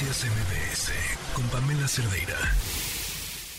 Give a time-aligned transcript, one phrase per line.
[0.00, 0.92] Noticias MBS
[1.34, 2.34] con Pamela Cerdeira.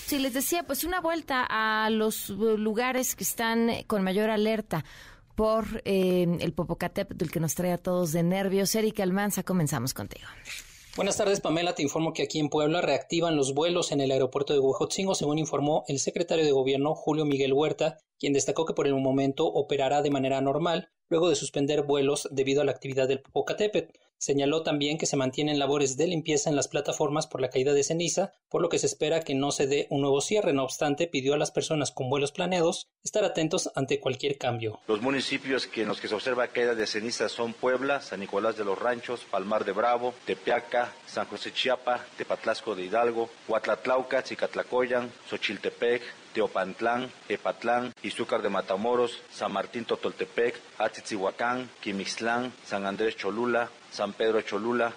[0.08, 4.84] Sí, les decía, pues una vuelta a los lugares que están con mayor alerta
[5.36, 8.74] por eh, el Popocatépetl del que nos trae a todos de nervios.
[8.74, 10.26] Erika Almanza, comenzamos contigo.
[10.96, 11.76] Buenas tardes, Pamela.
[11.76, 15.38] Te informo que aquí en Puebla reactivan los vuelos en el aeropuerto de Huejotzingo, según
[15.38, 20.02] informó el secretario de Gobierno Julio Miguel Huerta, quien destacó que por el momento operará
[20.02, 23.94] de manera normal, luego de suspender vuelos debido a la actividad del Popocatépetl.
[24.22, 27.84] Señaló también que se mantienen labores de limpieza en las plataformas por la caída de
[27.84, 30.54] ceniza, por lo que se espera que no se dé un nuevo cierre.
[30.54, 34.80] No obstante, pidió a las personas con vuelos planeados estar atentos ante cualquier cambio.
[34.86, 38.56] Los municipios que en los que se observa caída de ceniza son Puebla, San Nicolás
[38.58, 45.12] de los Ranchos, Palmar de Bravo, Tepeaca, San José Chiapa, Tepatlasco de Hidalgo, Huatlatlauca, Cicatlacoyan,
[45.32, 46.04] Xochiltepec,
[46.34, 54.42] Teopantlán, Epatlán, Izúcar de Matamoros, San Martín Totoltepec, Atzitzihuacán, Quimixtlán, San Andrés Cholula, San Pedro
[54.42, 54.94] Cholula,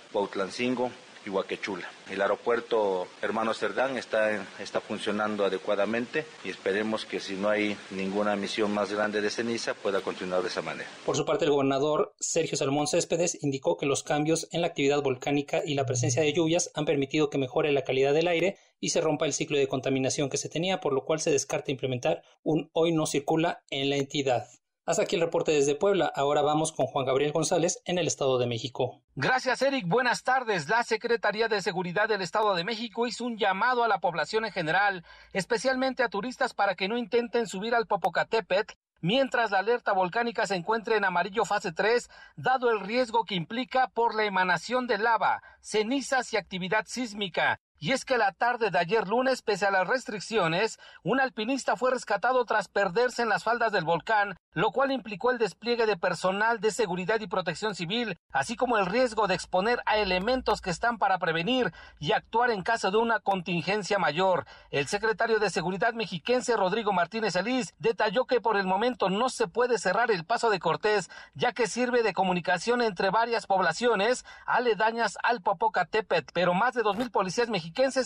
[1.31, 1.89] y.
[2.11, 8.37] El aeropuerto Hermano Cerdán está, está funcionando adecuadamente y esperemos que si no hay ninguna
[8.37, 10.89] misión más grande de ceniza pueda continuar de esa manera.
[11.05, 15.03] Por su parte, el gobernador Sergio Salomón Céspedes indicó que los cambios en la actividad
[15.03, 18.91] volcánica y la presencia de lluvias han permitido que mejore la calidad del aire y
[18.91, 22.23] se rompa el ciclo de contaminación que se tenía, por lo cual se descarta implementar
[22.43, 24.47] un hoy no circula en la entidad.
[24.87, 26.13] Hasta aquí el reporte desde Puebla.
[26.15, 29.01] Ahora vamos con Juan Gabriel González en el Estado de México.
[29.17, 29.87] Gracias, Eric.
[29.89, 30.69] Buenas tardes.
[30.69, 34.53] La Secretaría de Seguridad del Estado de México hizo un llamado a la población en
[34.53, 40.47] general, especialmente a turistas, para que no intenten subir al Popocatépetl mientras la alerta volcánica
[40.47, 44.97] se encuentre en amarillo fase 3, dado el riesgo que implica por la emanación de
[44.97, 47.61] lava, cenizas y actividad sísmica.
[47.85, 51.91] Y es que la tarde de ayer lunes, pese a las restricciones, un alpinista fue
[51.91, 56.61] rescatado tras perderse en las faldas del volcán, lo cual implicó el despliegue de personal
[56.61, 60.97] de seguridad y protección civil, así como el riesgo de exponer a elementos que están
[60.97, 64.47] para prevenir y actuar en caso de una contingencia mayor.
[64.71, 69.47] El secretario de Seguridad mexiquense Rodrigo Martínez Alís detalló que por el momento no se
[69.47, 75.19] puede cerrar el paso de Cortés, ya que sirve de comunicación entre varias poblaciones aledañas
[75.23, 77.51] al Popocatépetl, pero más de dos mil policías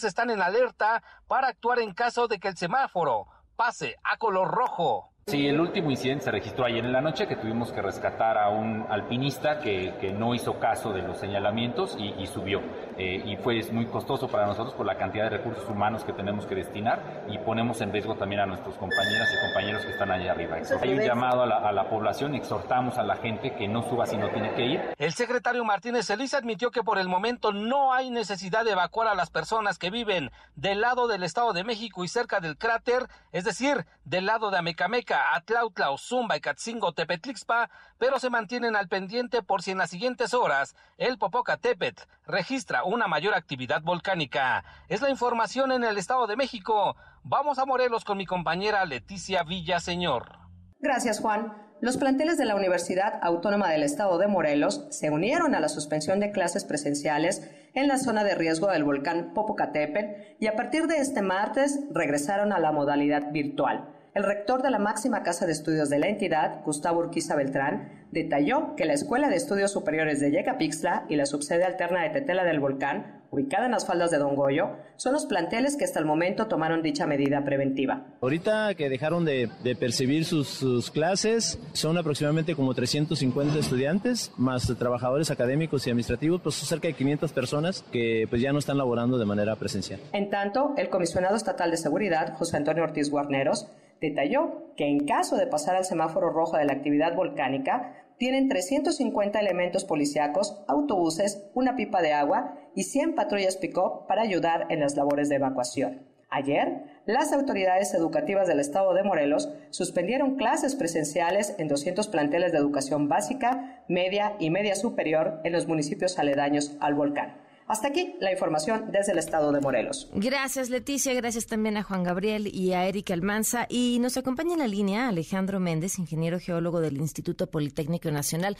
[0.04, 5.12] están en alerta para actuar en caso de que el semáforo pase a color rojo.
[5.28, 8.48] Sí, el último incidente se registró ayer en la noche que tuvimos que rescatar a
[8.48, 12.62] un alpinista que, que no hizo caso de los señalamientos y, y subió.
[12.96, 16.46] Eh, y fue muy costoso para nosotros por la cantidad de recursos humanos que tenemos
[16.46, 20.32] que destinar y ponemos en riesgo también a nuestros compañeras y compañeros que están allá
[20.32, 20.56] arriba.
[20.80, 24.06] Hay un llamado a la, a la población, exhortamos a la gente que no suba
[24.06, 24.80] si no tiene que ir.
[24.96, 29.14] El secretario Martínez Celis admitió que por el momento no hay necesidad de evacuar a
[29.14, 33.44] las personas que viven del lado del Estado de México y cerca del cráter, es
[33.44, 39.42] decir, del lado de Amecameca Atlautla, Zumba y Catzingo, Tepetlixpa, pero se mantienen al pendiente
[39.42, 44.64] por si en las siguientes horas el Popocatépetl registra una mayor actividad volcánica.
[44.88, 46.96] Es la información en el Estado de México.
[47.22, 50.38] Vamos a Morelos con mi compañera Leticia Villaseñor.
[50.80, 51.68] Gracias, Juan.
[51.80, 56.18] Los planteles de la Universidad Autónoma del Estado de Morelos se unieron a la suspensión
[56.18, 60.98] de clases presenciales en la zona de riesgo del volcán Popocatépetl y a partir de
[60.98, 63.94] este martes regresaron a la modalidad virtual.
[64.18, 68.74] El rector de la máxima casa de estudios de la entidad, Gustavo Urquiza Beltrán, detalló
[68.74, 72.58] que la Escuela de Estudios Superiores de Yecapixtla y la subsede alterna de Tetela del
[72.58, 76.48] Volcán, ubicada en las faldas de Don Goyo, son los planteles que hasta el momento
[76.48, 78.06] tomaron dicha medida preventiva.
[78.20, 84.66] Ahorita que dejaron de, de percibir sus, sus, clases, son aproximadamente como 350 estudiantes, más
[84.80, 88.78] trabajadores académicos y administrativos, pues son cerca de 500 personas que pues ya no están
[88.78, 90.00] laborando de manera presencial.
[90.12, 93.68] En tanto, el comisionado estatal de seguridad, José Antonio Ortiz Guarneros,
[94.00, 99.38] detalló que en caso de pasar al semáforo rojo de la actividad volcánica, tienen 350
[99.38, 104.96] elementos policíacos, autobuses, una pipa de agua y 100 patrullas pick-up para ayudar en las
[104.96, 106.08] labores de evacuación.
[106.30, 112.58] Ayer, las autoridades educativas del estado de Morelos suspendieron clases presenciales en 200 planteles de
[112.58, 117.47] educación básica, media y media superior en los municipios aledaños al volcán.
[117.68, 120.10] Hasta aquí la información desde el estado de Morelos.
[120.14, 121.12] Gracias, Leticia.
[121.12, 123.66] Gracias también a Juan Gabriel y a Erika Almanza.
[123.68, 128.56] Y nos acompaña en la línea Alejandro Méndez, ingeniero geólogo del Instituto Politécnico Nacional.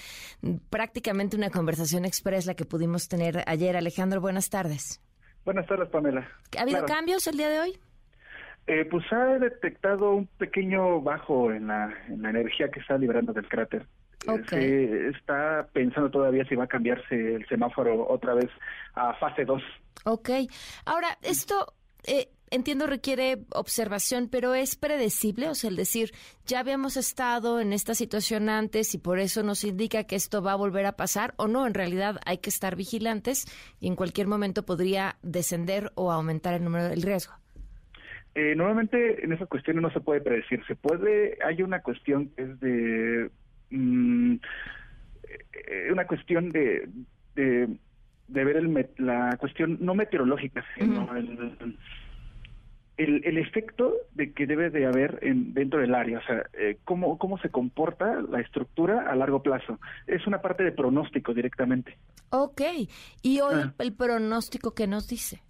[0.69, 3.77] Prácticamente una conversación express la que pudimos tener ayer.
[3.79, 5.01] Alejandro, buenas tardes.
[5.45, 6.29] Buenas tardes, Pamela.
[6.59, 6.95] ¿Ha habido claro.
[6.95, 7.79] cambios el día de hoy?
[8.67, 13.33] Eh, pues ha detectado un pequeño bajo en la, en la energía que está liberando
[13.33, 13.87] del cráter.
[14.27, 14.89] Okay.
[14.89, 18.51] Se está pensando todavía si va a cambiarse el semáforo otra vez
[18.95, 19.63] a fase 2.
[20.05, 20.31] Ok.
[20.85, 21.75] Ahora, esto,
[22.05, 26.11] eh, entiendo requiere observación, pero es predecible, o sea, el decir,
[26.47, 30.53] ya habíamos estado en esta situación antes y por eso nos indica que esto va
[30.53, 33.47] a volver a pasar, o no, en realidad hay que estar vigilantes
[33.81, 37.35] y en cualquier momento podría descender o aumentar el número del riesgo.
[38.35, 42.43] Eh, normalmente en esa cuestión no se puede predecir, se puede, hay una cuestión que
[42.43, 43.31] es de,
[43.71, 44.35] mm,
[45.67, 46.89] eh, una cuestión de,
[47.35, 47.69] de,
[48.29, 51.77] ver el, la cuestión no meteorológica, sino el
[52.99, 56.79] el, el, efecto de que debe de haber en, dentro del área, o sea, eh,
[56.85, 59.79] cómo, cómo se comporta la estructura a largo plazo.
[60.07, 61.97] Es una parte de pronóstico directamente.
[62.31, 62.61] Ok,
[63.23, 63.75] y hoy ah.
[63.79, 65.41] el pronóstico que nos dice.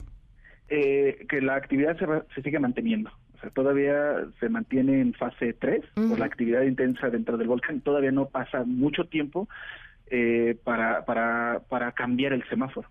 [0.69, 3.11] Eh, que la actividad se, se sigue manteniendo.
[3.39, 7.81] O sea, todavía se mantiene en fase 3 por la actividad intensa dentro del volcán.
[7.81, 9.49] Todavía no pasa mucho tiempo
[10.11, 12.89] eh, para, para, para cambiar el semáforo.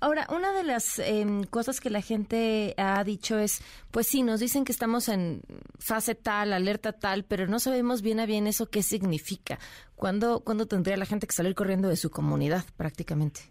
[0.00, 4.40] Ahora, una de las em, cosas que la gente ha dicho es, pues sí, nos
[4.40, 5.40] dicen que estamos en
[5.78, 9.58] fase tal, alerta tal, pero no sabemos bien a bien eso qué significa.
[9.94, 13.42] ¿Cuándo, ¿cuándo tendría la gente que salir corriendo de su comunidad prácticamente?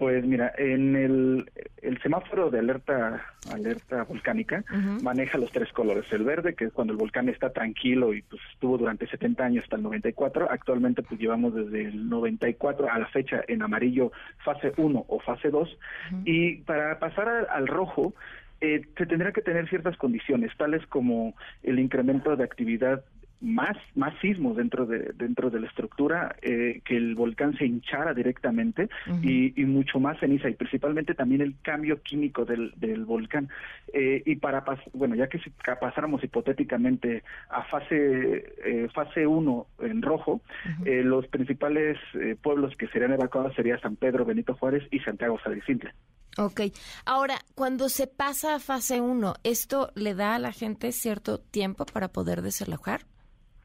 [0.00, 4.64] Pues mira, en el, semáforo de alerta alerta volcánica
[5.02, 6.10] maneja los tres colores.
[6.10, 9.64] El verde, que es cuando el volcán está tranquilo y pues estuvo durante 70 años
[9.64, 10.48] hasta el 94.
[10.50, 14.10] Actualmente pues llevamos desde el 94 a la fecha en amarillo
[14.42, 15.78] fase 1 o fase 2.
[16.24, 18.14] Y para pasar al, rojo,
[18.62, 23.04] eh, se tendrá que tener ciertas condiciones, tales como el incremento de actividad
[23.40, 28.12] más, más sismos dentro de, dentro de la estructura, eh, que el volcán se hinchara
[28.12, 28.88] directamente
[29.22, 33.48] y, mucho más ceniza y principalmente también el cambio químico del, del volcán.
[33.92, 35.50] Eh, y para, bueno, ya que si
[35.80, 40.40] pasáramos hipotéticamente a fase eh, fase 1 en rojo,
[40.84, 41.98] los principales
[42.42, 45.94] pueblos que serían evacuados serían San Pedro, Benito Juárez y Santiago Sadicintla.
[46.38, 46.60] Ok.
[47.04, 51.84] Ahora, cuando se pasa a fase 1, ¿esto le da a la gente cierto tiempo
[51.86, 53.02] para poder desalojar?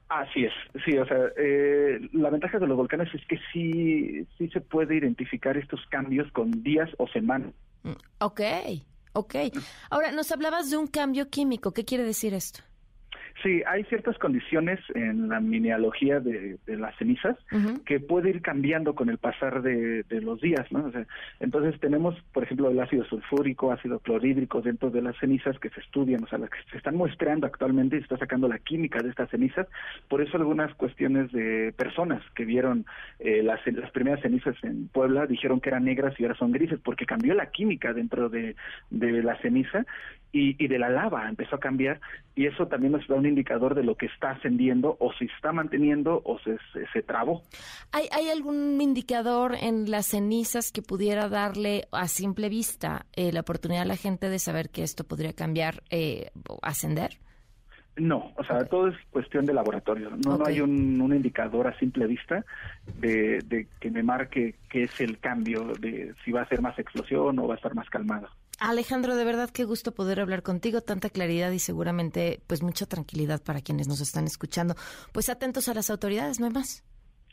[0.07, 0.53] Así es,
[0.85, 4.95] sí, o sea, eh, la ventaja de los volcanes es que sí, sí se puede
[4.95, 7.51] identificar estos cambios con días o semanas.
[8.19, 8.41] Ok,
[9.13, 9.35] ok.
[9.89, 12.61] Ahora, nos hablabas de un cambio químico, ¿qué quiere decir esto?
[13.45, 17.37] Sí, hay ciertas condiciones en la mineralogía de, las cenizas
[17.85, 20.91] que puede ir cambiando con el pasar de, los días, ¿no?
[21.39, 25.79] entonces tenemos, por ejemplo, el ácido sulfúrico, ácido clorhídrico dentro de las cenizas que se
[25.81, 29.03] estudian, o sea, las que se están muestreando actualmente y se está sacando la química
[29.03, 29.67] de estas cenizas.
[30.09, 32.87] Por eso algunas cuestiones de personas que vieron
[33.19, 36.79] eh, las, las primeras cenizas en Puebla dijeron que eran negras y ahora son grises,
[36.83, 38.55] porque cambió la química dentro de,
[38.89, 39.85] de la ceniza
[40.35, 42.01] y, y de la lava empezó a cambiar
[42.35, 45.53] y eso también nos da un indicador de lo que está ascendiendo o si está
[45.53, 46.57] manteniendo o se,
[46.91, 47.43] se, trabó.
[47.93, 53.39] ¿Hay, ¿Hay, algún indicador en las cenizas que pudiera darle a simple vista eh, la
[53.39, 57.17] oportunidad a la gente de saber que esto podría cambiar, eh, ascender?
[57.95, 60.09] No, o sea, todo es cuestión de laboratorio.
[60.25, 62.43] No, no hay un, un, indicador a simple vista
[62.99, 66.77] de, de, que me marque qué es el cambio, de si va a ser más
[66.77, 68.27] explosión o va a estar más calmado.
[68.59, 73.41] Alejandro, de verdad qué gusto poder hablar contigo, tanta claridad y seguramente pues mucha tranquilidad
[73.43, 74.75] para quienes nos están escuchando.
[75.11, 76.83] Pues atentos a las autoridades, no hay más.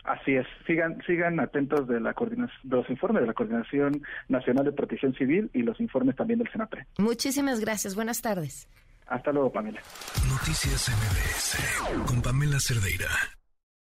[0.05, 4.65] Así es, sigan, sigan atentos de, la coordinación, de los informes de la Coordinación Nacional
[4.65, 6.87] de Protección Civil y los informes también del SENAPRE.
[6.99, 8.69] Muchísimas gracias, buenas tardes.
[9.07, 9.81] Hasta luego, Pamela.
[10.29, 13.11] Noticias MBS con Pamela Cerdeira.